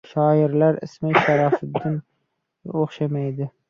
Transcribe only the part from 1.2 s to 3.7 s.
sharifiga o‘xshamaydi!